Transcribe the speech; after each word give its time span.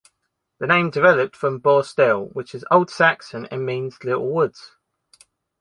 The 0.57 0.65
name 0.65 0.89
developed 0.89 1.35
from 1.35 1.59
"Borstel" 1.61 2.33
which 2.33 2.55
is 2.55 2.65
Old 2.71 2.89
Saxon 2.89 3.45
and 3.51 3.63
means 3.67 4.03
"little 4.03 4.29
woods". 4.31 4.71